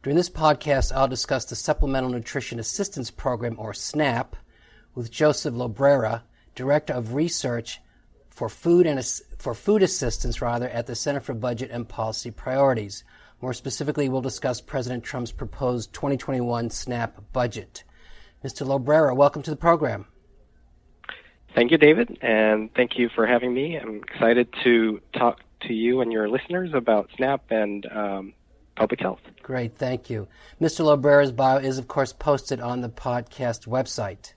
[0.00, 4.36] During this podcast, I'll discuss the Supplemental Nutrition Assistance Program, or SNAP,
[4.94, 6.22] with Joseph Llobrera,
[6.54, 7.80] Director of Research
[8.30, 9.04] for Food and
[9.38, 13.02] for Food Assistance, rather, at the Center for Budget and Policy Priorities.
[13.40, 17.82] More specifically, we'll discuss President Trump's proposed 2021 SNAP budget.
[18.44, 18.64] Mr.
[18.64, 20.06] Llobrera, welcome to the program.
[21.56, 23.76] Thank you, David, and thank you for having me.
[23.76, 28.34] I'm excited to talk to you and your listeners about SNAP and um,
[28.78, 29.20] public health.
[29.42, 30.28] Great, thank you.
[30.60, 30.84] Mr.
[30.84, 34.34] Llobrera's bio is, of course, posted on the podcast website.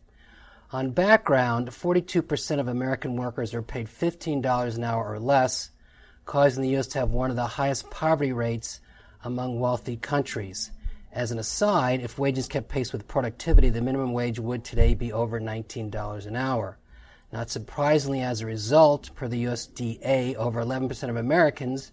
[0.72, 5.70] On background, 42% of American workers are paid $15 an hour or less,
[6.26, 6.88] causing the U.S.
[6.88, 8.80] to have one of the highest poverty rates
[9.24, 10.72] among wealthy countries.
[11.12, 15.14] As an aside, if wages kept pace with productivity, the minimum wage would today be
[15.14, 16.78] over $19 an hour.
[17.32, 21.92] Not surprisingly, as a result, per the USDA, over 11% of Americans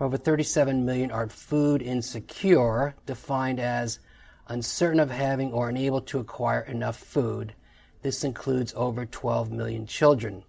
[0.00, 4.00] over 37 million are food insecure, defined as
[4.48, 7.54] uncertain of having or unable to acquire enough food.
[8.02, 10.44] This includes over 12 million children.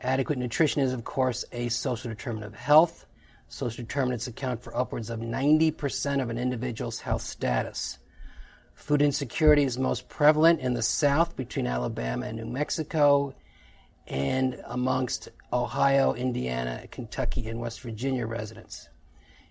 [0.00, 3.06] Adequate nutrition is, of course, a social determinant of health.
[3.48, 7.98] Social determinants account for upwards of 90% of an individual's health status.
[8.74, 13.34] Food insecurity is most prevalent in the South between Alabama and New Mexico
[14.06, 18.88] and amongst Ohio, Indiana, Kentucky, and West Virginia residents.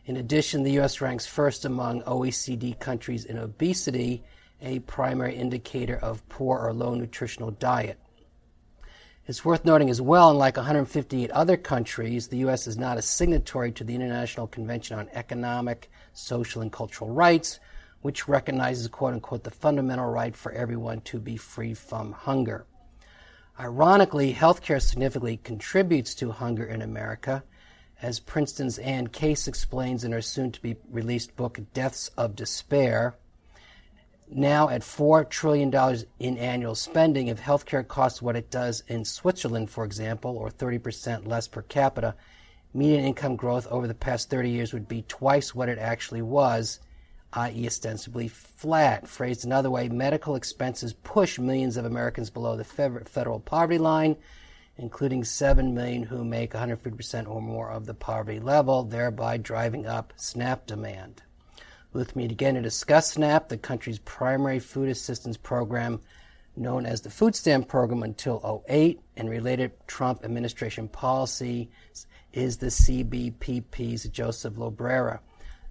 [0.06, 1.00] In addition, the U.S.
[1.00, 4.22] ranks first among OECD countries in obesity,
[4.62, 7.98] a primary indicator of poor or low nutritional diet.
[9.26, 12.68] It's worth noting as well, unlike 158 other countries, the U.S.
[12.68, 17.62] is not a signatory to the International Convention on Economic, Social, and Cultural Rights,
[18.02, 22.66] which recognizes, quote unquote, the fundamental right for everyone to be free from hunger.
[23.60, 27.44] Ironically, healthcare significantly contributes to hunger in America,
[28.02, 33.16] as Princeton's Anne Case explains in her soon to be released book, Deaths of Despair.
[34.28, 35.72] Now, at $4 trillion
[36.20, 41.28] in annual spending, if healthcare costs what it does in Switzerland, for example, or 30%
[41.28, 42.16] less per capita,
[42.74, 46.80] median income growth over the past 30 years would be twice what it actually was
[47.34, 49.08] i.e., ostensibly flat.
[49.08, 54.16] Phrased another way, medical expenses push millions of Americans below the federal poverty line,
[54.78, 60.14] including 7 million who make 150% or more of the poverty level, thereby driving up
[60.16, 61.22] SNAP demand.
[61.92, 66.02] With me again to discuss SNAP, the country's primary food assistance program,
[66.56, 71.70] known as the Food Stamp Program until 08, and related Trump administration policy
[72.32, 75.20] is the CBPP's Joseph Llobrera.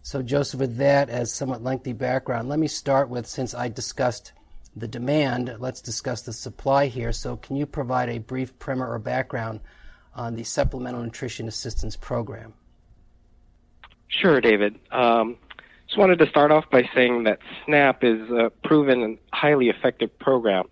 [0.03, 4.33] So, Joseph, with that as somewhat lengthy background, let me start with since I discussed
[4.75, 7.13] the demand, let's discuss the supply here.
[7.13, 9.61] So, can you provide a brief primer or background
[10.15, 12.53] on the Supplemental Nutrition Assistance Program?
[14.09, 14.79] Sure, David.
[14.91, 15.37] Um,
[15.87, 20.19] just wanted to start off by saying that SNAP is a proven and highly effective
[20.19, 20.65] program.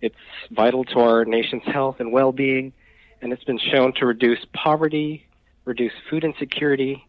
[0.00, 0.16] It's
[0.50, 2.72] vital to our nation's health and well being,
[3.20, 5.26] and it's been shown to reduce poverty,
[5.66, 7.06] reduce food insecurity,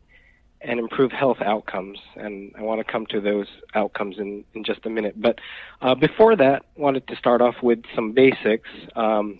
[0.63, 1.99] and improve health outcomes.
[2.15, 5.19] And I want to come to those outcomes in, in just a minute.
[5.19, 5.39] But
[5.81, 8.69] uh, before that, wanted to start off with some basics.
[8.95, 9.39] Um,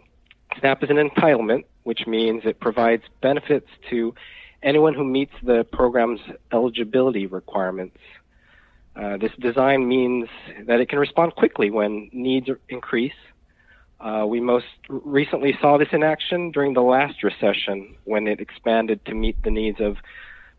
[0.59, 4.14] SNAP is an entitlement, which means it provides benefits to
[4.64, 6.20] anyone who meets the program's
[6.52, 7.98] eligibility requirements.
[8.96, 10.28] Uh, this design means
[10.66, 13.14] that it can respond quickly when needs increase.
[14.00, 19.03] Uh, we most recently saw this in action during the last recession when it expanded
[19.06, 19.98] to meet the needs of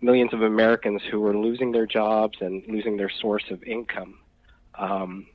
[0.02, 4.18] millions of Americans who were losing their jobs and losing their source of income.
[4.74, 5.26] Um,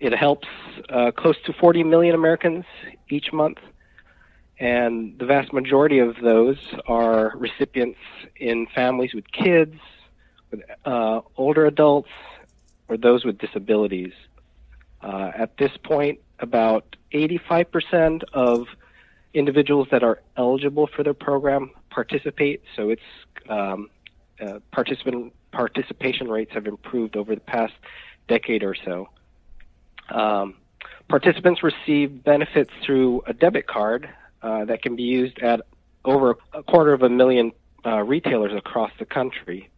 [0.00, 0.48] it helps
[0.88, 2.64] uh, close to 40 million Americans
[3.08, 3.58] each month,
[4.58, 7.98] and the vast majority of those are recipients
[8.36, 9.76] in families with kids,
[10.50, 12.10] with uh, older adults,
[12.88, 14.12] or those with disabilities.
[15.02, 18.66] Uh, at this point, about 85% of
[19.34, 22.62] individuals that are eligible for the program participate.
[22.76, 23.08] So it's
[23.48, 23.88] um,
[24.38, 27.72] uh, participant participation rates have improved over the past
[28.28, 29.08] decade or so.
[30.10, 30.56] Um,
[31.08, 34.10] participants receive benefits through a debit card
[34.42, 35.62] uh, that can be used at
[36.04, 37.52] over a quarter of a million
[37.86, 39.70] uh, retailers across the country.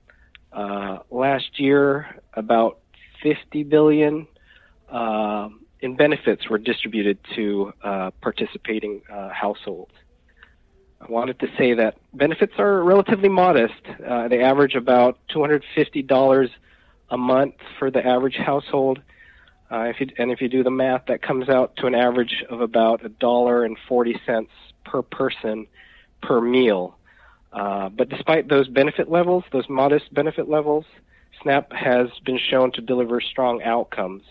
[0.52, 2.80] Uh, last year, about
[3.22, 4.26] 50 billion
[4.90, 9.92] um, in benefits were distributed to uh, participating uh, households.
[11.00, 13.80] I wanted to say that benefits are relatively modest.
[14.04, 16.50] Uh, they average about $250
[17.10, 19.00] a month for the average household.
[19.70, 22.44] Uh, if you, and if you do the math, that comes out to an average
[22.48, 24.50] of about a dollar and forty cents
[24.84, 25.66] per person
[26.22, 26.96] per meal.
[27.52, 30.84] Uh, but despite those benefit levels, those modest benefit levels,
[31.42, 34.22] SNAP has been shown to deliver strong outcomes.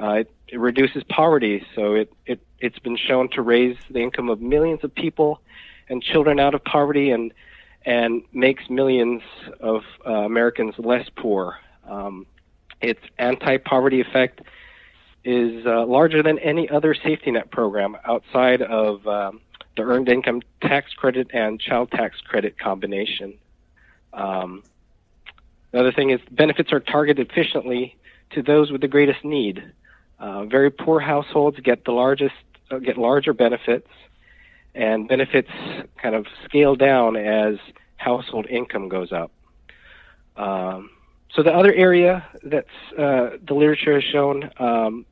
[0.00, 4.30] Uh, it, it, reduces poverty, so it, it, it's been shown to raise the income
[4.30, 5.40] of millions of people
[5.90, 7.34] and children out of poverty and,
[7.84, 9.20] and makes millions
[9.60, 11.58] of uh, Americans less poor.
[11.86, 12.26] Um,
[12.80, 14.40] its anti poverty effect
[15.24, 19.40] is uh, larger than any other safety net program outside of um,
[19.76, 23.34] the earned income tax credit and child tax credit combination.
[24.14, 24.62] Um,
[25.72, 27.96] the other thing is benefits are targeted efficiently
[28.30, 29.72] to those with the greatest need.
[30.18, 32.34] Uh, very poor households get the largest
[32.70, 33.88] uh, get larger benefits,
[34.74, 35.50] and benefits
[36.00, 37.56] kind of scale down as
[37.96, 39.30] household income goes up.
[40.36, 40.90] Um,
[41.34, 42.68] so the other area that's
[42.98, 45.06] uh, the literature has shown um,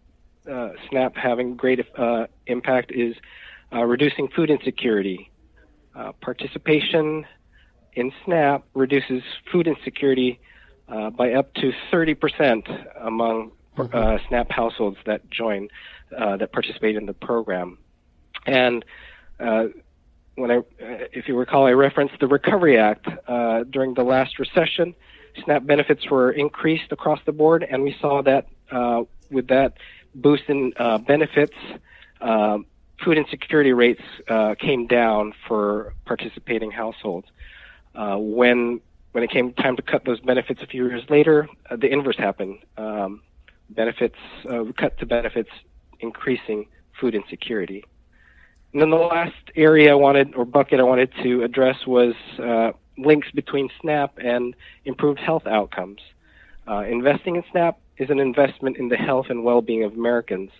[0.51, 3.15] uh, SNAP having great uh, impact is
[3.73, 5.31] uh, reducing food insecurity.
[5.95, 7.27] Uh, participation
[7.95, 9.23] in SNAP reduces
[9.53, 10.41] food insecurity
[10.89, 14.27] uh, by up to 30% among mm-hmm.
[14.29, 15.69] SNAP households that join,
[16.11, 17.79] that participate in the program.
[18.47, 18.85] And
[19.39, 23.07] when I, if you recall, I referenced the Recovery Act
[23.71, 24.95] during the last recession.
[25.45, 29.75] SNAP benefits were increased across the board, and we saw that uh, with that
[30.15, 31.57] boost in uh, benefits,
[32.21, 32.59] uh,
[33.03, 37.29] food insecurity rates uh, came down for participating households.
[37.95, 38.81] Uh, when
[39.13, 42.17] when it came time to cut those benefits a few years later, uh, the inverse
[42.17, 42.59] happened.
[42.77, 43.23] Um,
[43.71, 44.19] benefits
[44.77, 45.51] cut to benefits,
[46.01, 46.67] increasing
[47.01, 47.85] food insecurity.
[48.73, 52.15] And then the last area I wanted, or bucket I wanted to address was
[52.99, 54.55] links between SNAP and
[54.85, 56.01] improved health outcomes.
[56.67, 60.51] Uh, investing in SNAP is an investment in the health and well-being of Americans.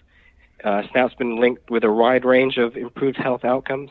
[0.65, 3.91] Uh, SNAP's been linked with a wide range of improved health outcomes.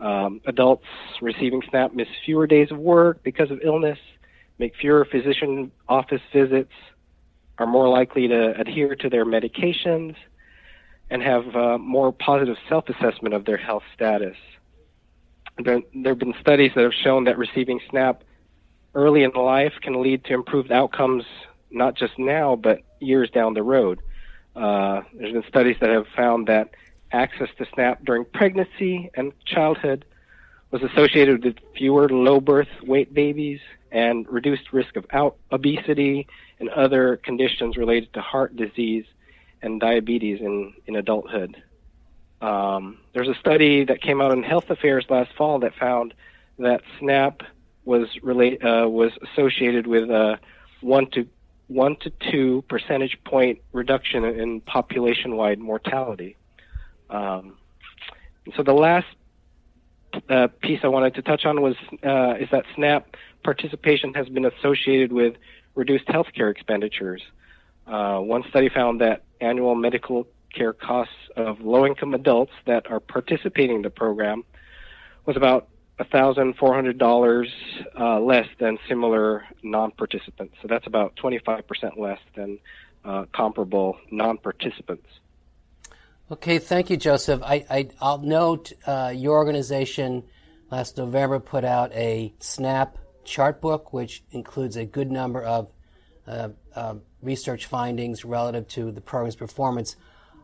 [0.00, 0.86] Um, adults
[1.20, 3.98] receiving SNAP miss fewer days of work because of illness,
[4.58, 6.72] make fewer physician office visits,
[7.58, 10.14] are more likely to adhere to their medications,
[11.10, 14.36] and have uh, more positive self-assessment of their health status
[15.64, 18.22] there, there have been studies that have shown that receiving SNAP
[18.94, 21.24] early in life can lead to improved outcomes,
[21.70, 24.00] not just now, but years down the road.
[24.56, 26.70] Uh, there's been studies that have found that
[27.12, 30.04] access to SNAP during pregnancy and childhood
[30.70, 33.60] was associated with fewer low birth weight babies
[33.90, 35.06] and reduced risk of
[35.50, 36.26] obesity
[36.60, 39.06] and other conditions related to heart disease
[39.62, 41.62] and diabetes in, in adulthood.
[42.40, 46.14] Um, there's a study that came out in Health Affairs last fall that found
[46.58, 47.42] that SNAP
[47.84, 50.38] was relate, uh, was associated with a
[50.80, 51.26] one to
[51.66, 56.36] one to two percentage point reduction in population-wide mortality.
[57.10, 57.56] Um,
[58.56, 59.06] so the last
[60.28, 64.44] uh, piece I wanted to touch on was uh, is that SNAP participation has been
[64.44, 65.34] associated with
[65.74, 67.22] reduced healthcare expenditures.
[67.88, 73.00] Uh, one study found that annual medical care costs of low income adults that are
[73.00, 74.44] participating in the program
[75.24, 75.68] was about
[76.00, 77.48] $1,400
[77.98, 80.54] uh, less than similar non participants.
[80.62, 82.58] So that's about 25% less than
[83.04, 85.06] uh, comparable non participants.
[86.30, 87.40] Okay, thank you, Joseph.
[87.42, 90.24] I, will note uh, your organization
[90.70, 95.70] last November put out a SNAP chart book, which includes a good number of
[96.26, 99.96] uh, uh, research findings relative to the program's performance.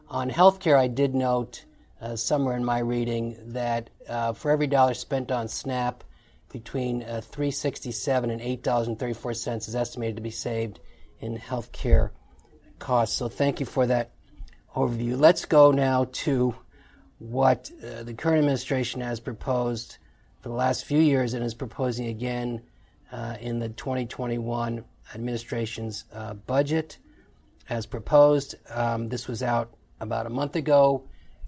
[0.09, 1.64] On healthcare, I did note
[2.00, 6.04] uh, somewhere in my reading that uh, for every dollar spent on SNAP,
[6.54, 10.78] between uh, 367 and $8.34 is estimated to be saved
[11.19, 12.11] in healthcare
[12.78, 13.16] costs.
[13.16, 14.12] So thank you for that
[14.76, 15.19] overview.
[15.19, 16.54] Let's go now to
[17.19, 19.99] what uh, the current administration has proposed
[20.43, 22.62] for the last few years and is proposing again
[23.11, 26.99] uh, in the 2021 administration's uh, budget.
[27.68, 31.04] As proposed, um, this was out about a month ago,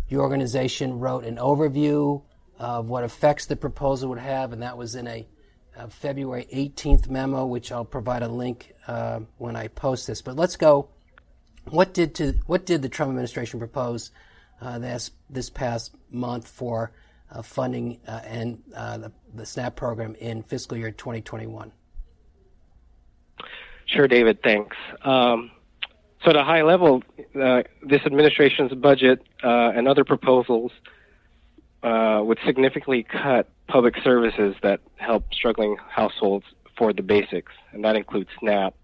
[0.08, 2.22] your organization wrote an overview
[2.58, 5.26] of what effects the proposal would have, and that was in a,
[5.76, 10.22] a February 18th memo, which I'll provide a link uh, when I post this.
[10.22, 10.88] But let's go.
[11.68, 14.12] What did to what did the Trump administration propose
[14.60, 16.92] uh, this this past month for
[17.30, 21.72] uh, funding uh, and uh, the, the SNAP program in fiscal year 2021?
[23.86, 24.42] Sure, David.
[24.42, 24.76] Thanks.
[25.02, 25.50] Um,
[26.24, 27.02] so, at a high level,
[27.40, 30.72] uh, this administration's budget uh, and other proposals
[31.82, 37.96] uh, would significantly cut public services that help struggling households afford the basics, and that
[37.96, 38.74] includes SNAP.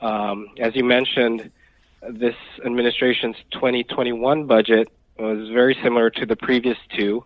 [0.00, 1.50] Um, as you mentioned,
[2.08, 7.24] this administration's 2021 budget was very similar to the previous two.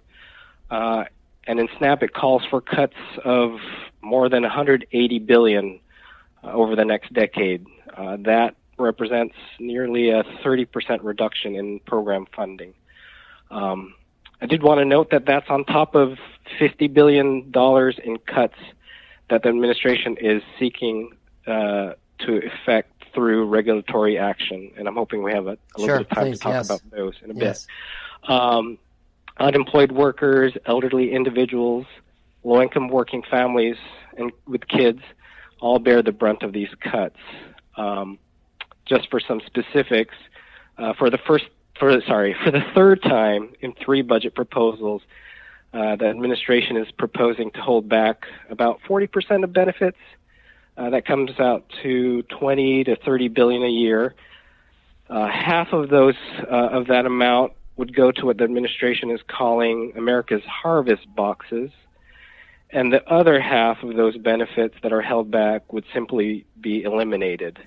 [0.71, 1.05] Uh,
[1.47, 3.59] and in SNAP, it calls for cuts of
[4.01, 5.81] more than 180 billion
[6.43, 7.67] over the next decade.
[7.97, 12.75] Uh, that represents nearly a 30% reduction in program funding.
[13.51, 13.95] Um,
[14.41, 16.19] I did want to note that that's on top of
[16.61, 17.53] $50 billion
[18.05, 18.59] in cuts
[19.31, 21.13] that the administration is seeking
[21.47, 24.73] uh, to effect through regulatory action.
[24.77, 26.53] And I'm hoping we have a, a sure, little bit of time please, to talk
[26.55, 26.67] yes.
[26.67, 27.67] about those in a yes.
[28.23, 28.31] bit.
[28.31, 28.79] Um,
[29.39, 31.87] unemployed workers, elderly individuals,
[32.43, 33.77] low income working families,
[34.17, 35.03] and with kids
[35.63, 37.17] all bear the brunt of these cuts.
[37.77, 38.19] Um,
[38.85, 40.15] just for some specifics,
[40.77, 41.45] uh, for the first,
[41.79, 45.01] for sorry, for the third time in three budget proposals,
[45.73, 49.97] uh, the administration is proposing to hold back about 40% of benefits.
[50.77, 54.15] Uh, that comes out to 20 to 30 billion a year.
[55.09, 56.15] Uh, half of those
[56.51, 61.71] uh, of that amount would go to what the administration is calling America's harvest boxes,
[62.73, 67.59] and the other half of those benefits that are held back would simply be eliminated.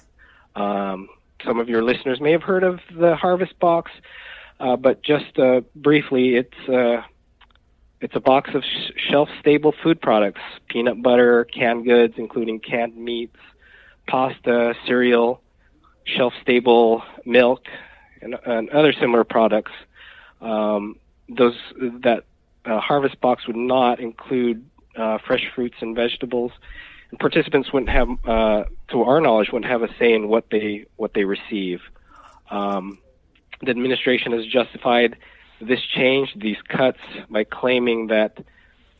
[0.56, 1.10] Um,
[1.46, 3.92] some of your listeners may have heard of the harvest box,
[4.60, 7.04] uh, but just uh, briefly, it's uh,
[8.02, 13.38] it's a box of sh- shelf-stable food products: peanut butter, canned goods, including canned meats,
[14.08, 15.42] pasta, cereal,
[16.06, 17.66] shelf-stable milk,
[18.22, 19.72] and, and other similar products.
[20.42, 20.98] Um,
[21.30, 21.56] those
[22.04, 22.24] that
[22.66, 24.66] uh, harvest box would not include
[24.96, 26.52] uh, fresh fruits and vegetables,
[27.12, 30.86] and participants wouldn't have, uh, to our knowledge, wouldn't have a say in what they
[30.96, 31.82] what they receive.
[32.50, 33.00] Um,
[33.62, 35.18] the administration has justified
[35.62, 37.00] this change, these cuts,
[37.30, 38.44] by claiming that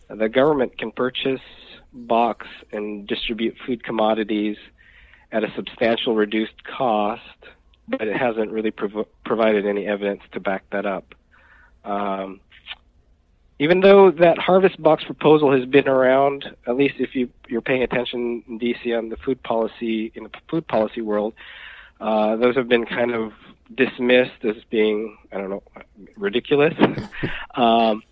[0.10, 1.42] the government can purchase,
[1.92, 4.58] box, and distribute food commodities
[5.32, 7.22] at a substantial reduced cost,
[7.88, 11.14] but it hasn't really prov- provided any evidence to back that up.
[11.84, 12.40] Um,
[13.60, 17.84] even though that harvest box proposal has been around, at least if you, you're paying
[17.84, 21.34] attention in DC on the food policy in the food policy world,
[22.02, 23.32] uh, those have been kind of
[23.74, 25.64] dismissed as being I don't know
[26.18, 26.74] ridiculous.
[27.56, 28.04] um,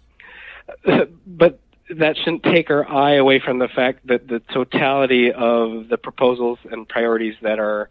[1.28, 1.60] but
[1.90, 6.60] that shouldn't take our eye away from the fact that the totality of the proposals
[6.72, 7.90] and priorities that are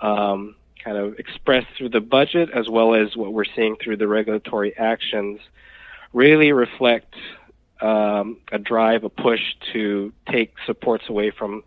[0.00, 4.08] um, kind of expressed through the budget, as well as what we're seeing through the
[4.08, 5.40] regulatory actions,
[6.14, 7.14] really reflect
[7.82, 9.40] um, a drive, a push
[9.72, 11.62] to take supports away from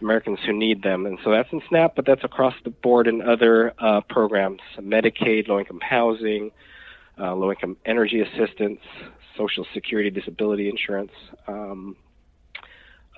[0.00, 1.06] Americans who need them.
[1.06, 5.48] And so that's in SNAP, but that's across the board in other uh, programs Medicaid,
[5.48, 6.52] low income housing,
[7.18, 8.80] uh, low income energy assistance,
[9.36, 11.12] Social Security disability insurance.
[11.48, 11.96] Um,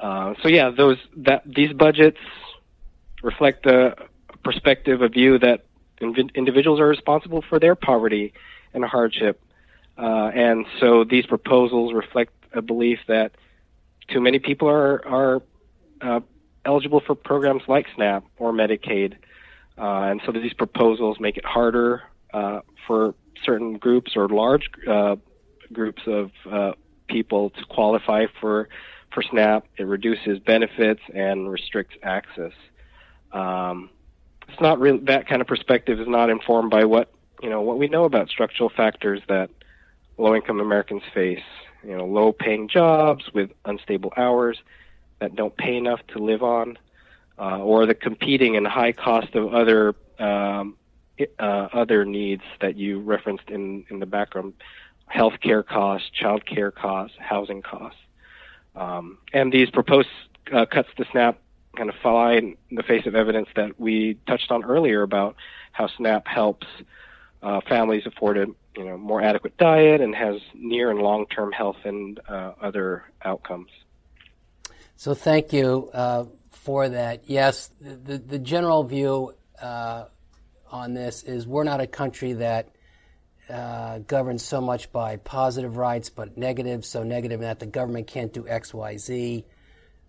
[0.00, 2.18] uh, so yeah, those that these budgets
[3.22, 3.94] reflect a
[4.42, 5.66] perspective, a view that
[6.00, 8.32] inv- individuals are responsible for their poverty
[8.72, 9.40] and hardship,
[10.00, 13.32] uh, and so these proposals reflect a belief that
[14.08, 15.42] too many people are are
[16.00, 16.20] uh,
[16.64, 19.14] eligible for programs like SNAP or Medicaid,
[19.78, 22.02] uh, and so these proposals make it harder
[22.32, 23.14] uh, for
[23.44, 25.16] certain groups or large uh,
[25.72, 26.72] groups of uh,
[27.08, 28.68] people to qualify for
[29.12, 29.66] for SNAP.
[29.76, 32.52] It reduces benefits and restricts access.
[33.32, 33.90] Um,
[34.48, 37.78] it's not really that kind of perspective is not informed by what you know what
[37.78, 39.50] we know about structural factors that
[40.20, 41.42] low-income Americans face.
[41.82, 44.58] You know, low-paying jobs with unstable hours
[45.20, 46.78] that don't pay enough to live on,
[47.38, 50.76] uh, or the competing and high cost of other um,
[51.38, 54.52] uh, other needs that you referenced in in the background,
[55.14, 58.00] healthcare costs, child care costs, housing costs,
[58.76, 60.08] um, and these proposed
[60.52, 61.38] uh, cuts to SNAP
[61.76, 65.36] kind of fly in the face of evidence that we touched on earlier about
[65.72, 66.66] how SNAP helps
[67.42, 71.52] uh, families afford a you know more adequate diet and has near and long term
[71.52, 73.70] health and uh, other outcomes.
[74.96, 77.22] So thank you uh, for that.
[77.26, 80.04] Yes, the, the general view uh,
[80.70, 82.68] on this is we're not a country that
[83.48, 86.84] uh, governs so much by positive rights, but negative.
[86.84, 89.44] So negative that the government can't do X, Y, Z,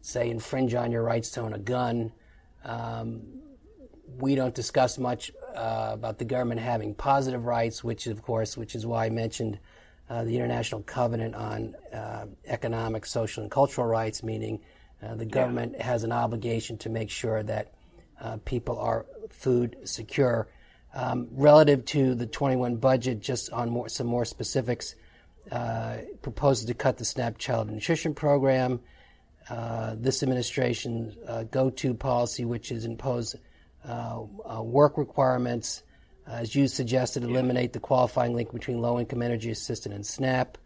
[0.02, 2.12] say infringe on your rights to own a gun.
[2.64, 3.22] Um,
[4.20, 8.76] we don't discuss much uh, about the government having positive rights, which of course, which
[8.76, 9.60] is why I mentioned
[10.10, 14.60] uh, the International Covenant on uh, Economic, Social, and Cultural Rights, meaning
[15.02, 15.86] uh, the government yeah.
[15.86, 17.74] has an obligation to make sure that
[18.20, 20.48] uh, people are food secure.
[20.94, 24.96] Um, relative to the 21 budget, just on more, some more specifics,
[25.50, 28.82] uh, proposes to cut the SNAP Child Nutrition Program.
[29.50, 33.38] Uh, this administration's uh, go-to policy, which is impose uh,
[33.86, 35.84] work requirements,
[36.28, 40.58] as you suggested, eliminate the qualifying link between low-income energy assistance and SNAP.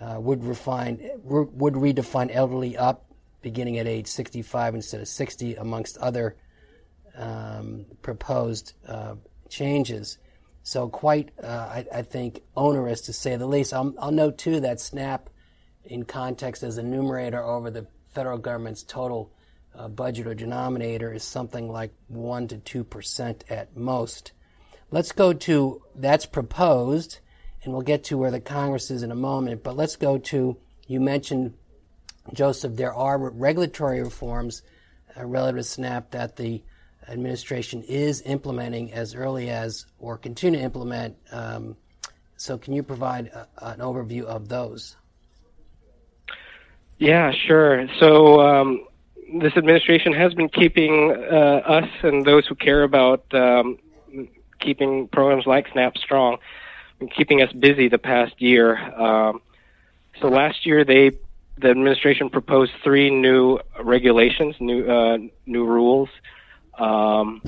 [0.00, 3.08] would refine would redefine elderly up
[3.42, 6.36] beginning at age 65 instead of 60, amongst other
[7.16, 9.14] um, proposed uh,
[9.48, 10.18] changes.
[10.62, 13.72] So, quite, uh, I, I, think, onerous to say the least.
[13.72, 15.30] I'll, I'll, note, too, that SNAP,
[15.84, 19.32] in context as a numerator over the federal government's total
[19.78, 24.32] uh, budget or denominator, is something like 1 to 2% at most.
[24.90, 27.20] Let's go to that's proposed,
[27.62, 30.56] and we'll get to where the Congress is in a moment, but let's go to
[30.86, 31.54] you mentioned
[32.32, 34.62] Joseph, there are regulatory reforms
[35.16, 36.62] uh, relative to SNAP that the
[37.08, 41.16] administration is implementing as early as or continue to implement.
[41.32, 41.76] Um,
[42.36, 44.96] so, can you provide a, an overview of those?
[46.98, 47.86] Yeah, sure.
[48.00, 48.86] So, um,
[49.32, 53.78] this administration has been keeping uh, us and those who care about um,
[54.60, 56.38] keeping programs like SNAP strong,
[57.00, 58.76] and keeping us busy the past year.
[58.76, 59.40] Um,
[60.20, 61.12] so, last year they
[61.60, 66.08] the administration proposed three new regulations, new uh, new rules,
[66.78, 67.42] um,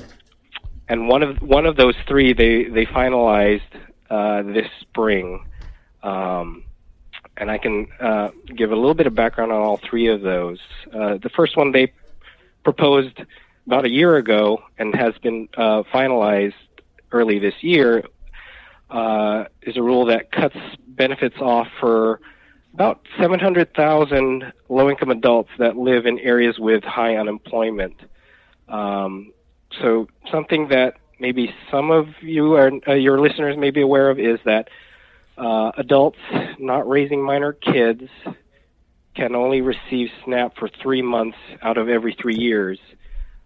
[0.88, 3.60] and one of one of those three they they finalized
[4.10, 5.46] uh, this spring.
[6.02, 6.64] Um,
[7.40, 10.58] and I can uh, give a little bit of background on all three of those.
[10.92, 11.92] Uh, the first one they
[12.62, 13.18] proposed
[13.66, 16.52] about a year ago and has been uh, finalized
[17.10, 18.04] early this year
[18.90, 20.56] uh, is a rule that cuts
[20.86, 22.20] benefits off for
[22.74, 27.96] about 700,000 low income adults that live in areas with high unemployment.
[28.68, 29.32] Um,
[29.80, 34.18] so, something that maybe some of you or uh, your listeners may be aware of
[34.18, 34.68] is that
[35.40, 36.18] uh, adults
[36.58, 38.08] not raising minor kids
[39.14, 42.78] can only receive SNAP for three months out of every three years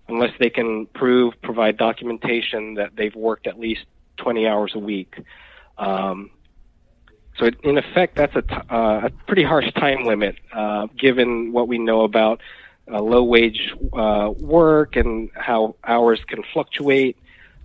[0.09, 3.85] unless they can prove, provide documentation that they've worked at least
[4.19, 5.15] 20 hours a week.
[5.79, 6.31] Um,
[7.39, 11.69] so in effect, that's a, t- uh, a pretty harsh time limit, uh, given what
[11.69, 12.41] we know about
[12.93, 17.17] uh, low wage uh, work and how hours can fluctuate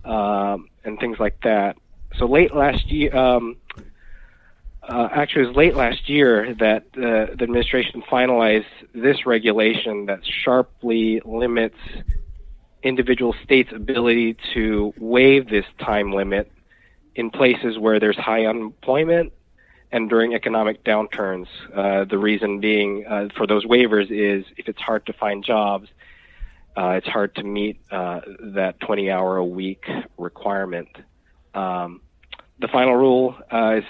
[0.04, 1.76] um, and things like that.
[2.16, 3.56] So late last year, um,
[4.90, 10.20] uh, actually, it was late last year that uh, the administration finalized this regulation that
[10.24, 11.76] sharply limits
[12.82, 16.50] individual states' ability to waive this time limit
[17.14, 19.32] in places where there's high unemployment
[19.92, 21.46] and during economic downturns.
[21.74, 25.88] Uh, the reason being uh, for those waivers is if it's hard to find jobs,
[26.76, 29.84] uh, it's hard to meet uh, that 20 hour a week
[30.18, 30.88] requirement.
[31.54, 32.00] Um,
[32.58, 33.84] the final rule is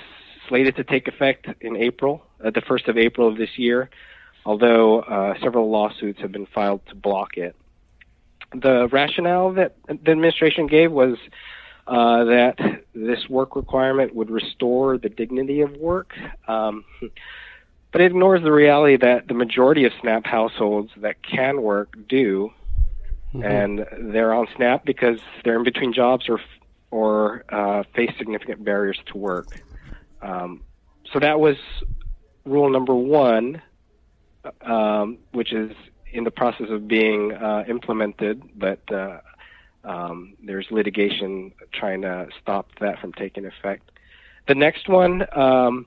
[0.50, 3.88] slated to take effect in April, uh, the 1st of April of this year,
[4.44, 7.56] although several lawsuits have been filed to block it.
[8.52, 11.16] The rationale that the administration gave was
[11.86, 12.58] uh, that
[12.94, 16.14] this work requirement would restore the dignity of work.
[16.46, 16.84] Um,
[17.92, 22.52] but it ignores the reality that the majority of SNAP households that can work do,
[23.34, 23.42] mm-hmm.
[23.42, 26.40] and they're on SNAP because they're in between jobs or
[26.92, 29.60] or uh, face significant barriers to work.
[30.22, 30.62] Um,
[31.12, 31.56] so that was
[32.44, 33.62] rule number one,
[34.62, 35.72] um, which is
[36.12, 39.20] in the process of being uh, implemented, but uh,
[39.84, 43.90] um, there's litigation trying to stop that from taking effect.
[44.48, 45.86] The next one um,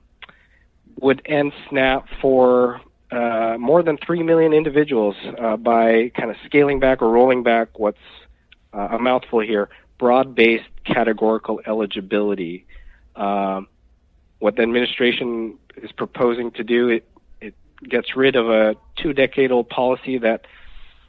[1.02, 6.80] would end SNAP for uh, more than 3 million individuals uh, by kind of scaling
[6.80, 7.98] back or rolling back what's
[8.74, 9.70] uh, a mouthful here
[10.00, 12.66] broad based categorical eligibility.
[13.16, 13.68] Um,
[14.44, 17.08] what the administration is proposing to do, it,
[17.40, 17.56] it
[17.88, 20.46] gets rid of a two decade old policy that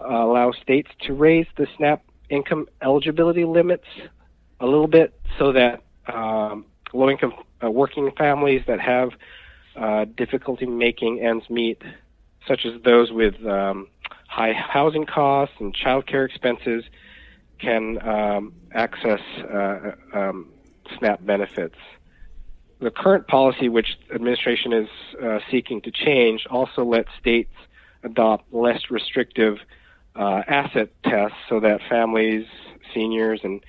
[0.01, 3.89] uh, allows states to raise the SNAP income eligibility limits
[4.61, 9.11] a little bit so that um, low income uh, working families that have
[9.75, 11.83] uh, difficulty making ends meet,
[12.47, 13.89] such as those with um,
[14.29, 16.85] high housing costs and childcare expenses,
[17.59, 19.21] can um, access
[19.53, 20.53] uh, um,
[20.97, 21.75] SNAP benefits.
[22.81, 24.89] The current policy, which administration is
[25.23, 27.53] uh, seeking to change, also lets states
[28.03, 29.59] adopt less restrictive
[30.17, 32.47] uh, asset tests so that families,
[32.93, 33.65] seniors, and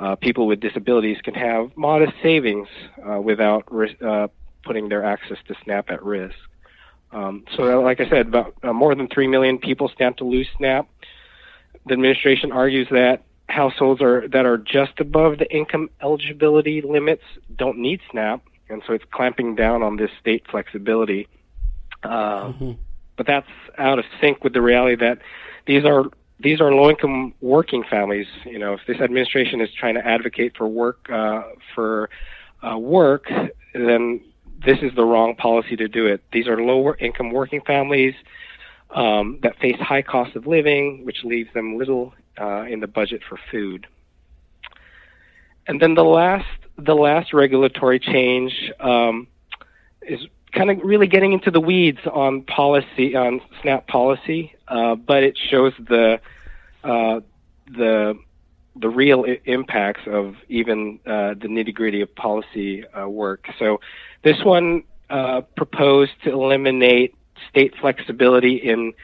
[0.00, 2.68] uh, people with disabilities can have modest savings
[3.08, 3.64] uh, without
[4.04, 4.28] uh,
[4.64, 6.34] putting their access to SNAP at risk.
[7.12, 10.48] Um, so, like I said, about uh, more than 3 million people stand to lose
[10.56, 10.88] SNAP.
[11.86, 17.22] The administration argues that households are that are just above the income eligibility limits
[17.56, 21.28] don't need SNAP, and so it's clamping down on this state flexibility.
[22.02, 22.08] Uh,
[22.48, 22.72] mm-hmm.
[23.16, 25.18] But that's out of sync with the reality that
[25.66, 26.04] these are
[26.40, 28.26] these are low-income working families.
[28.44, 31.42] You know, if this administration is trying to advocate for work uh,
[31.74, 32.10] for
[32.62, 33.26] uh, work,
[33.74, 34.20] then
[34.64, 36.22] this is the wrong policy to do it.
[36.32, 38.14] These are lower-income working families
[38.90, 43.22] um, that face high cost of living, which leaves them little uh, in the budget
[43.28, 43.86] for food.
[45.66, 46.46] And then the last
[46.78, 49.28] the last regulatory change um,
[50.02, 50.20] is
[50.52, 55.38] kind of really getting into the weeds on policy on SNAP policy, uh, but it
[55.50, 56.20] shows the
[56.84, 57.20] uh,
[57.66, 58.18] the
[58.76, 63.46] the real I- impacts of even uh, the nitty gritty of policy uh, work.
[63.58, 63.80] So
[64.22, 67.14] this one uh, proposed to eliminate
[67.50, 68.94] state flexibility in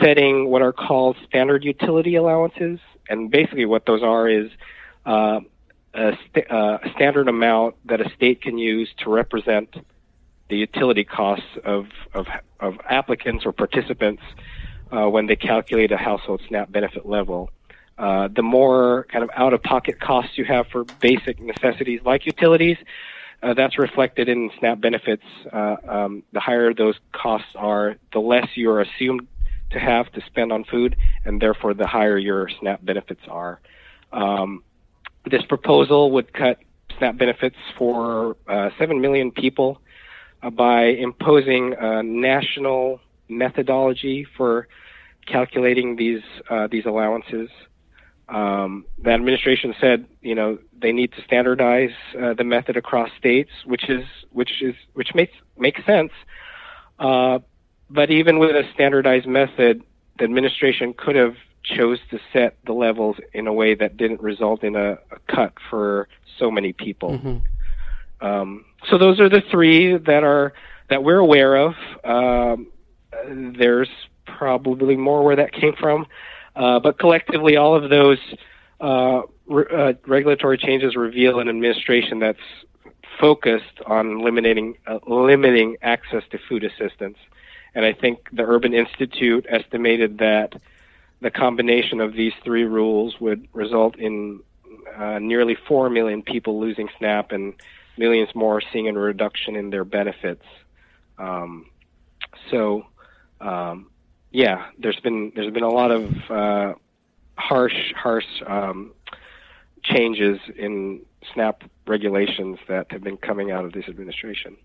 [0.00, 4.50] setting what are called standard utility allowances, and basically what those are is
[5.06, 5.40] uh,
[5.94, 9.74] a, st- uh, standard amount that a state can use to represent
[10.48, 12.26] the utility costs of of,
[12.60, 14.22] of applicants or participants
[14.90, 17.50] uh, when they calculate a household SNAP benefit level.
[17.96, 22.76] Uh, the more kind of out-of-pocket costs you have for basic necessities like utilities,
[23.42, 25.22] uh, that's reflected in SNAP benefits.
[25.52, 29.28] Uh, um, the higher those costs are, the less you are assumed
[29.74, 33.60] to have to spend on food, and therefore the higher your SNAP benefits are.
[34.12, 34.62] Um,
[35.30, 36.58] this proposal would cut
[36.98, 39.80] SNAP benefits for uh, 7 million people
[40.42, 44.68] uh, by imposing a national methodology for
[45.26, 47.48] calculating these uh, these allowances.
[48.28, 53.50] Um, the administration said, you know, they need to standardize uh, the method across states,
[53.64, 56.12] which is which is which makes makes sense.
[57.94, 59.82] But even with a standardized method,
[60.18, 64.64] the administration could have chose to set the levels in a way that didn't result
[64.64, 67.10] in a, a cut for so many people.
[67.10, 68.26] Mm-hmm.
[68.26, 70.52] Um, so those are the three that are
[70.90, 71.74] that we're aware of.
[72.02, 72.66] Um,
[73.56, 73.88] there's
[74.26, 76.06] probably more where that came from,
[76.56, 78.18] uh, but collectively, all of those
[78.80, 82.38] uh, re- uh, regulatory changes reveal an administration that's
[83.20, 87.16] focused on eliminating uh, limiting access to food assistance.
[87.74, 90.54] And I think the Urban Institute estimated that
[91.20, 94.40] the combination of these three rules would result in
[94.96, 97.54] uh, nearly 4 million people losing SNAP and
[97.96, 100.44] millions more seeing a reduction in their benefits.
[101.18, 101.66] Um,
[102.50, 102.86] so,
[103.40, 103.90] um,
[104.30, 106.74] yeah, there's been there's been a lot of uh,
[107.36, 108.92] harsh harsh um,
[109.82, 111.00] changes in
[111.32, 114.56] SNAP regulations that have been coming out of this administration.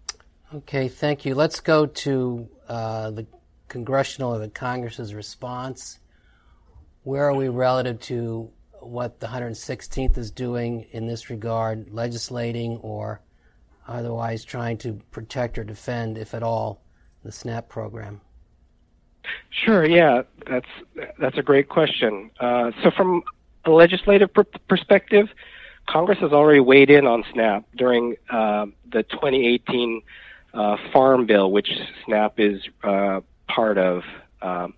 [0.52, 1.36] Okay, thank you.
[1.36, 3.28] Let's go to uh, the
[3.68, 6.00] congressional or the Congress's response.
[7.04, 13.22] Where are we relative to what the 116th is doing in this regard, legislating or
[13.88, 16.82] otherwise trying to protect or defend, if at all,
[17.24, 18.20] the SNAP program?
[19.52, 19.86] Sure.
[19.86, 20.70] Yeah, that's
[21.20, 22.32] that's a great question.
[22.40, 23.22] Uh, so, from
[23.66, 25.28] a legislative pr- perspective,
[25.88, 30.02] Congress has already weighed in on SNAP during uh, the 2018
[30.54, 31.70] uh, Farm Bill, which
[32.06, 34.04] SNAP is uh, part of.
[34.42, 34.74] Um,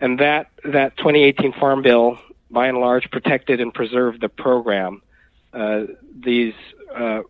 [0.00, 2.18] and that, that 2018 Farm Bill,
[2.50, 5.02] by and large, protected and preserved the program.
[5.52, 5.84] Uh,
[6.18, 6.54] these
[6.94, 7.22] uh,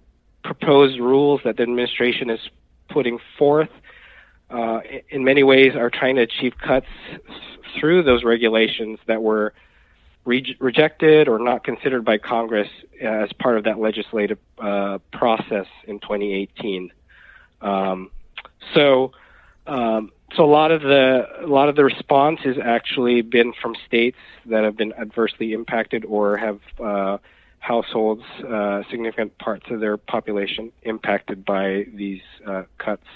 [0.44, 2.40] proposed rules that the administration is
[2.88, 3.71] putting forth,
[4.51, 6.87] uh, in many ways, are trying to achieve cuts
[7.79, 9.53] through those regulations that were
[10.25, 12.68] re- rejected or not considered by Congress
[13.01, 16.92] as part of that legislative uh, process in 2018.
[17.61, 18.11] Um,
[18.75, 19.12] so,
[19.66, 23.75] um, so a lot of the a lot of the response has actually been from
[23.87, 27.18] states that have been adversely impacted or have uh,
[27.61, 33.07] households, uh, significant parts of their population impacted by these uh, cuts,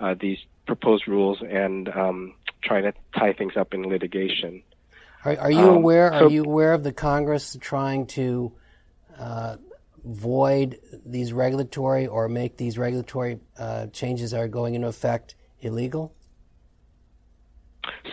[0.00, 4.62] uh, these proposed rules, and um, trying to tie things up in litigation.
[5.24, 6.12] Are, are you um, aware?
[6.12, 8.52] So, are you aware of the Congress trying to
[9.18, 9.56] uh,
[10.04, 16.14] void these regulatory or make these regulatory uh, changes that are going into effect illegal?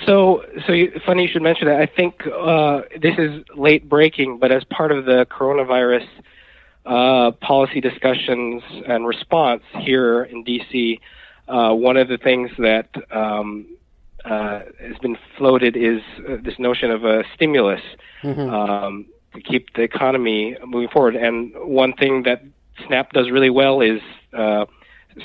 [0.05, 1.79] So, so you, funny you should mention that.
[1.79, 6.07] I think uh, this is late breaking, but as part of the coronavirus
[6.85, 10.99] uh, policy discussions and response here in DC,
[11.47, 13.77] uh, one of the things that um,
[14.25, 17.81] uh, has been floated is uh, this notion of a stimulus.
[18.23, 18.49] Mm-hmm.
[18.49, 21.15] Um, to keep the economy moving forward.
[21.15, 22.43] And one thing that
[22.87, 24.01] Snap does really well is
[24.33, 24.65] uh,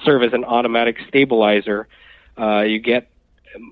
[0.05, 1.87] serve as an automatic stabilizer.
[2.39, 3.11] Uh, you get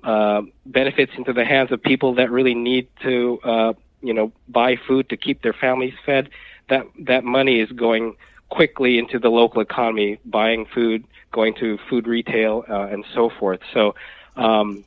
[0.03, 4.75] uh, benefits into the hands of people that really need to uh, you know, buy
[4.75, 6.29] food to keep their families fed,
[6.69, 8.15] that that money is going
[8.49, 13.61] quickly into the local economy, buying food, going to food retail, uh, and so forth.
[13.73, 13.95] So
[14.35, 14.83] um,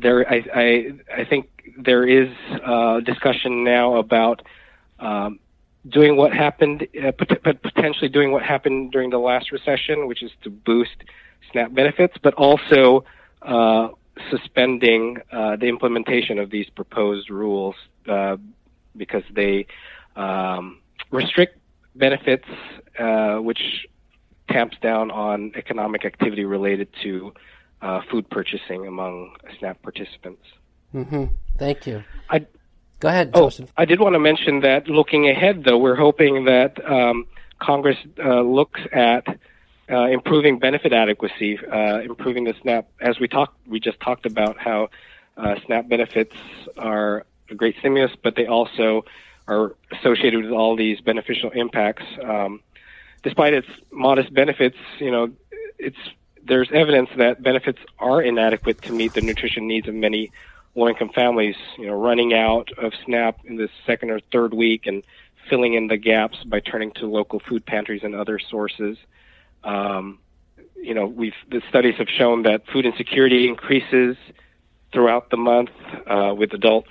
[0.00, 2.28] there, I, I, I think there is
[2.64, 4.42] uh, discussion now about
[4.98, 5.38] um,
[5.88, 10.30] doing what happened, uh, but potentially doing what happened during the last recession, which is
[10.42, 10.96] to boost
[11.52, 13.04] SNAP benefits, but also
[13.42, 13.88] uh,
[14.30, 17.74] suspending uh, the implementation of these proposed rules
[18.08, 18.36] uh,
[18.96, 19.66] because they
[20.16, 21.58] um, restrict
[21.94, 22.46] benefits,
[22.98, 23.86] uh, which
[24.50, 27.32] tamps down on economic activity related to
[27.82, 30.42] uh, food purchasing among SNAP participants.
[30.94, 31.24] Mm-hmm.
[31.58, 32.02] Thank you.
[32.28, 32.46] I,
[33.00, 33.72] Go ahead, oh, Joseph.
[33.78, 37.26] I did want to mention that looking ahead, though, we're hoping that um,
[37.58, 39.26] Congress uh, looks at
[39.90, 42.86] uh, improving benefit adequacy, uh, improving the SNAP.
[43.00, 44.90] As we talked, we just talked about how
[45.38, 46.36] uh, SNAP benefits
[46.76, 49.06] are a great stimulus, but they also
[49.48, 52.04] are associated with all these beneficial impacts.
[52.22, 52.60] Um,
[53.22, 55.30] despite its modest benefits, you know,
[55.78, 55.98] it's
[56.46, 60.32] there's evidence that benefits are inadequate to meet the nutrition needs of many
[60.74, 61.56] low-income families.
[61.78, 65.02] You know, running out of SNAP in the second or third week and
[65.48, 68.96] filling in the gaps by turning to local food pantries and other sources.
[69.64, 70.18] Um,
[70.76, 74.16] you know, we've the studies have shown that food insecurity increases
[74.92, 75.70] throughout the month
[76.06, 76.90] uh, with adults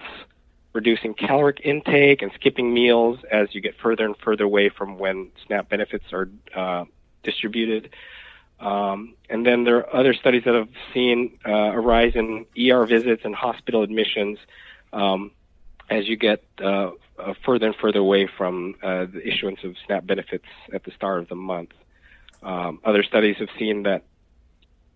[0.74, 5.32] reducing caloric intake and skipping meals as you get further and further away from when
[5.48, 6.86] SNAP benefits are uh,
[7.24, 7.90] distributed.
[8.60, 12.86] Um, and then there are other studies that have seen uh, a rise in ER
[12.86, 14.38] visits and hospital admissions
[14.92, 15.32] um,
[15.90, 16.92] as you get uh,
[17.46, 21.30] further and further away from uh, the issuance of SNAP benefits at the start of
[21.30, 21.72] the month.
[22.44, 24.04] Um, other studies have seen that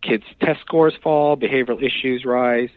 [0.01, 2.69] kids' test scores fall, behavioral issues rise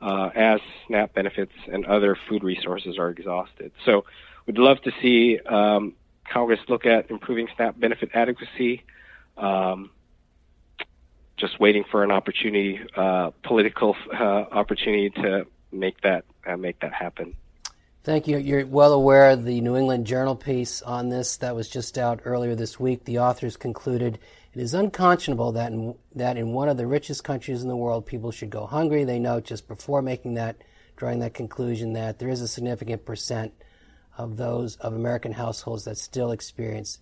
[0.00, 3.72] uh, as SNAP benefits and other food resources are exhausted.
[3.84, 4.04] So,
[4.46, 8.84] we'd love to see um, Congress look at improving SNAP benefit adequacy.
[9.36, 9.90] Um,
[11.40, 16.92] just waiting for an opportunity, uh, political uh, opportunity to make that uh, make that
[16.92, 17.34] happen.
[18.02, 18.38] Thank you.
[18.38, 22.20] You're well aware of the New England Journal piece on this that was just out
[22.24, 23.04] earlier this week.
[23.04, 24.18] The authors concluded
[24.52, 28.06] it is unconscionable that in, that in one of the richest countries in the world,
[28.06, 29.04] people should go hungry.
[29.04, 30.56] They note just before making that,
[30.96, 33.52] drawing that conclusion, that there is a significant percent
[34.16, 36.98] of those of American households that still experience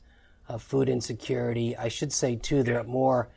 [0.48, 1.77] uh, food insecurity.
[1.77, 3.29] I should say too, there are more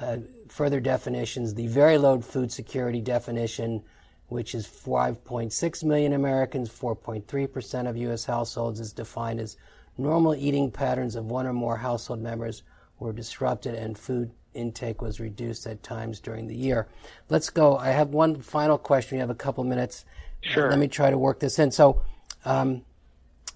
[0.00, 1.54] uh, further definitions.
[1.54, 3.82] The very low food security definition,
[4.28, 8.24] which is 5.6 million Americans, 4.3% of U.S.
[8.24, 9.56] households, is defined as
[9.98, 12.62] normal eating patterns of one or more household members
[12.98, 16.88] were disrupted and food intake was reduced at times during the year.
[17.28, 17.76] Let's go.
[17.76, 19.16] I have one final question.
[19.16, 20.04] We have a couple minutes.
[20.40, 20.70] Sure.
[20.70, 21.70] let me try to work this in.
[21.70, 22.02] So,
[22.44, 22.82] um,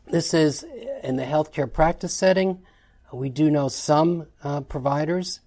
[0.06, 0.64] this is
[1.02, 2.62] in the healthcare practice setting.
[3.12, 5.40] We do know some uh, providers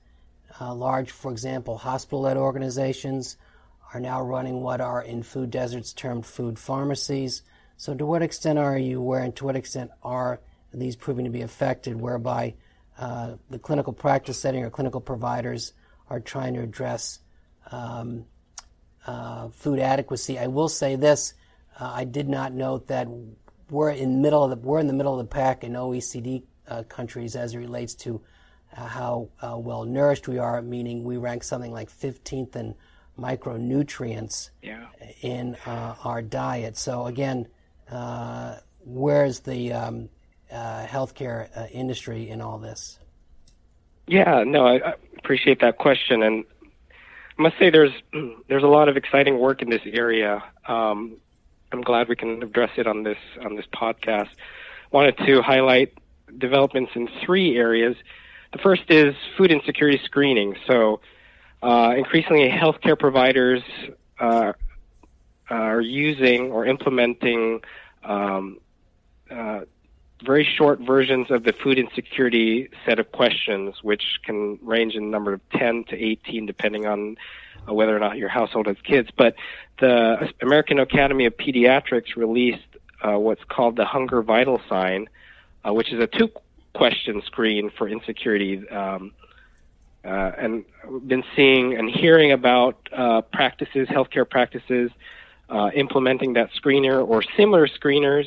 [0.60, 3.38] uh, large, for example, hospital led organizations
[3.93, 7.41] are now running what are in food deserts termed food pharmacies.
[7.78, 10.41] So, to what extent are you aware, and to what extent are
[10.74, 12.56] these proving to be affected, whereby
[12.98, 15.74] uh, the clinical practice setting or clinical providers
[16.10, 17.19] are trying to address
[17.72, 18.26] um,
[19.08, 20.38] uh, food adequacy?
[20.38, 21.34] I will say this:
[21.80, 23.08] uh, I did not note that
[23.69, 26.84] we're in middle of the we're in the middle of the pack in OECD uh,
[26.84, 28.22] countries as it relates to
[28.71, 32.75] how uh, well nourished we are, meaning we rank something like 15th in
[33.19, 34.86] micronutrients yeah.
[35.21, 36.77] in uh, our diet.
[36.77, 37.47] So, again,
[37.91, 40.10] uh, where's the um,
[40.51, 42.99] uh, healthcare uh, industry in all this?
[44.08, 46.45] Yeah, no, I, I, appreciate that question, and
[47.38, 47.91] I must say there's
[48.47, 50.43] there's a lot of exciting work in this area.
[50.67, 51.17] Um,
[51.71, 54.29] I'm glad we can address it on this on this podcast.
[54.91, 55.93] Wanted to highlight
[56.36, 57.95] developments in three areas.
[58.51, 60.55] The first is food insecurity screening.
[60.67, 61.01] So,
[61.62, 63.62] uh, increasingly, healthcare providers
[64.19, 64.53] uh,
[65.49, 67.62] are using or implementing
[68.03, 68.59] um,
[69.29, 69.62] uh,
[70.23, 75.33] very short versions of the food insecurity set of questions, which can range in number
[75.33, 77.17] of 10 to 18, depending on
[77.67, 79.09] uh, whether or not your household has kids.
[79.15, 79.35] But
[79.79, 82.63] the American Academy of Pediatrics released
[83.01, 85.07] uh, what's called the Hunger Vital Sign,
[85.67, 86.29] uh, which is a two
[86.73, 88.67] question screen for insecurity.
[88.69, 89.13] Um,
[90.05, 90.65] uh, and
[91.08, 94.91] been seeing and hearing about uh, practices, healthcare practices,
[95.49, 98.25] uh, implementing that screener or similar screeners,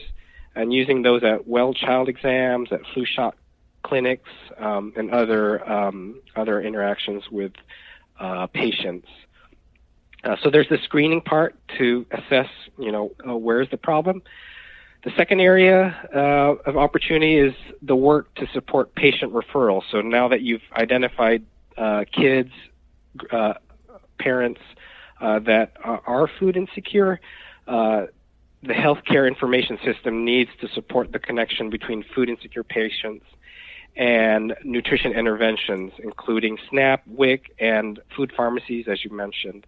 [0.54, 3.36] and using those at well child exams, at flu shot
[3.82, 4.28] clinics,
[4.58, 7.52] um, and other um, other interactions with
[8.20, 9.08] uh, patients.
[10.24, 14.22] Uh, so there's the screening part to assess, you know, uh, where's the problem.
[15.04, 19.82] The second area uh, of opportunity is the work to support patient referral.
[19.90, 21.44] So now that you've identified
[21.76, 22.50] uh, kids,
[23.30, 23.54] uh,
[24.20, 24.60] parents
[25.20, 27.20] uh, that are food insecure,
[27.66, 28.06] uh,
[28.62, 33.24] the healthcare information system needs to support the connection between food insecure patients
[33.96, 39.66] and nutrition interventions, including SNAP, WIC, and food pharmacies, as you mentioned.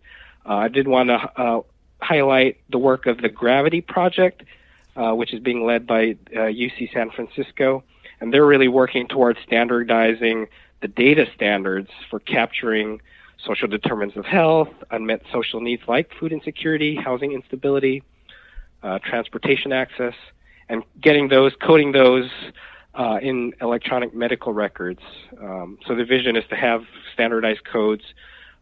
[0.49, 1.61] Uh, I did want to uh,
[2.01, 4.45] highlight the work of the Gravity Project,
[4.97, 7.85] uh, which is being led by UC uh, San Francisco,
[8.21, 10.47] and they're really working towards standardizing
[10.81, 13.01] the data standards for capturing
[13.45, 18.03] social determinants of health, unmet social needs like food insecurity, housing instability,
[18.83, 20.15] uh, transportation access,
[20.69, 22.31] and getting those, coding those
[22.95, 25.01] uh, in electronic medical records.
[25.41, 28.05] Um, so the vision is to have standardized codes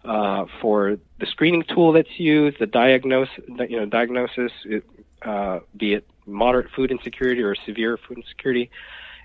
[0.05, 3.35] uh, for the screening tool that's used, the diagnosis,
[3.68, 4.53] you know, diagnosis,
[5.23, 8.71] uh, be it moderate food insecurity or severe food insecurity,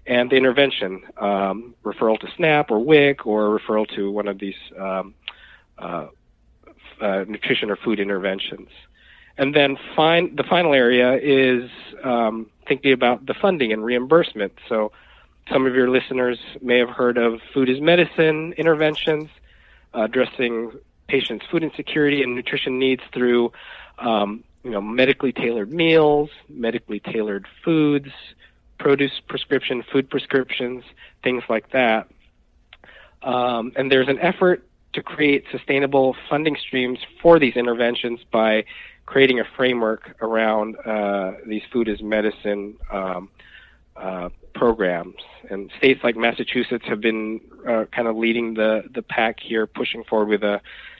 [0.05, 4.55] and the intervention, um, referral to SNAP or WIC or referral to one of these
[4.79, 5.13] um,
[5.77, 6.07] uh,
[7.01, 8.69] uh, nutrition or food interventions.
[9.37, 11.69] And then fin- the final area is
[12.03, 14.53] um, thinking about the funding and reimbursement.
[14.67, 14.91] So
[15.51, 19.29] some of your listeners may have heard of food is medicine interventions,
[19.93, 20.71] uh, addressing
[21.07, 23.51] patients' food insecurity and nutrition needs through
[23.99, 28.09] um, you know, medically tailored meals, medically tailored foods,
[28.77, 30.83] produce prescription, food prescriptions,
[31.23, 32.09] things like that.
[33.23, 38.65] Um, and there's an effort to create sustainable funding streams for these interventions by
[39.05, 43.29] creating a framework around uh, these food as medicine um,
[43.95, 45.15] uh, programs.
[45.49, 50.03] And states like Massachusetts have been uh, kind of leading the, the pack here, pushing
[50.03, 50.59] forward with a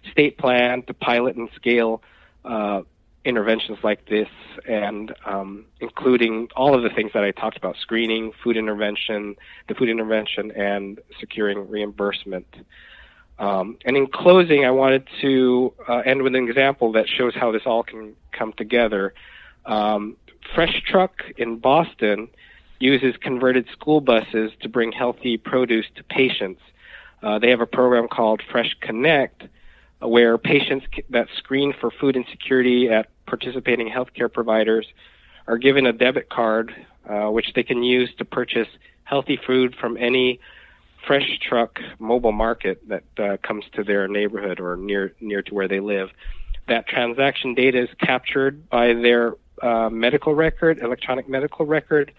[0.09, 2.01] state plan to pilot and scale
[2.45, 2.83] uh,
[3.27, 4.29] interventions like this,
[4.67, 9.35] and um, including all of the things that I talked about screening, food intervention,
[9.67, 12.47] the food intervention, and securing reimbursement.
[13.37, 17.51] Um, and in closing, I wanted to uh, end with an example that shows how
[17.51, 19.13] this all can come together.
[19.65, 20.15] Um,
[20.55, 22.29] Fresh Truck in Boston
[22.79, 26.61] uses converted school buses to bring healthy produce to patients.
[27.21, 29.43] Uh, they have a program called Fresh Connect,
[30.01, 34.87] uh, where patients that screen for food insecurity at participating healthcare providers
[35.47, 36.73] are given a debit card,
[37.07, 38.67] uh, which they can use to purchase
[39.03, 40.39] healthy food from any
[41.05, 45.67] fresh truck mobile market that uh, comes to their neighborhood or near near to where
[45.67, 46.09] they live.
[46.67, 52.11] That transaction data is captured by their uh, medical record, electronic medical record,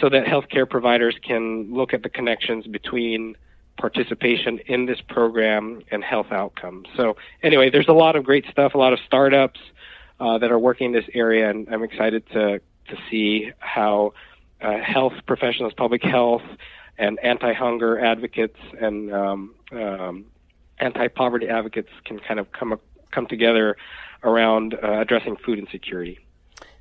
[0.00, 3.36] so that healthcare providers can look at the connections between
[3.78, 6.86] participation in this program and health outcomes.
[6.96, 9.60] So anyway, there's a lot of great stuff, a lot of startups
[10.20, 14.12] uh, that are working in this area, and I'm excited to to see how
[14.60, 16.42] uh, health professionals, public health,
[16.98, 20.26] and anti-hunger advocates and um, um,
[20.78, 22.78] anti-poverty advocates can kind of come
[23.10, 23.76] come together
[24.22, 26.18] around uh, addressing food insecurity.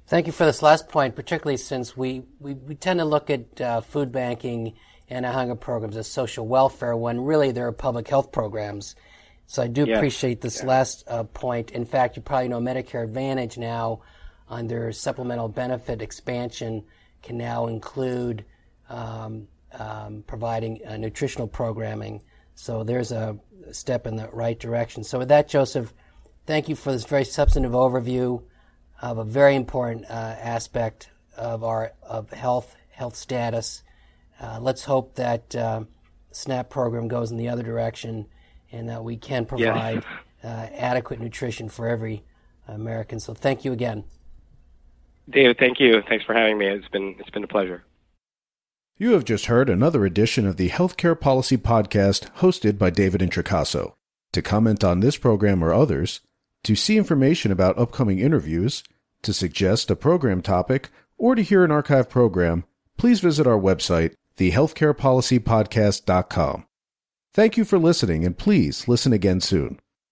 [0.07, 3.61] Thank you for this last point, particularly since we, we, we tend to look at
[3.61, 4.73] uh, food banking
[5.07, 8.95] and hunger programs as social welfare when really they're public health programs.
[9.49, 9.97] So I do yes.
[9.97, 10.67] appreciate this yeah.
[10.67, 11.71] last uh, point.
[11.71, 14.01] In fact, you probably know Medicare Advantage now,
[14.47, 16.83] under supplemental benefit expansion,
[17.23, 18.45] can now include
[18.89, 22.21] um, um, providing uh, nutritional programming.
[22.53, 23.39] So there's a
[23.71, 25.03] step in the right direction.
[25.03, 25.95] So with that, Joseph,
[26.45, 28.43] thank you for this very substantive overview
[29.01, 33.81] of a very important uh, aspect of our of health health status.
[34.39, 35.85] Uh, let's hope that uh,
[36.33, 38.27] SNAP program goes in the other direction,
[38.71, 40.03] and that we can provide yes.
[40.41, 42.23] Uh, adequate nutrition for every
[42.67, 43.19] American.
[43.19, 44.05] So thank you again.
[45.29, 46.01] David, thank you.
[46.07, 46.67] Thanks for having me.
[46.67, 47.83] It's been it's been a pleasure.
[48.97, 53.93] You have just heard another edition of the Healthcare Policy Podcast hosted by David Introcaso.
[54.33, 56.19] To comment on this program or others,
[56.63, 58.83] to see information about upcoming interviews,
[59.21, 62.65] to suggest a program topic, or to hear an archive program,
[62.97, 66.65] please visit our website, thehealthcarepolicypodcast.com.
[67.33, 69.79] Thank you for listening, and please listen again soon.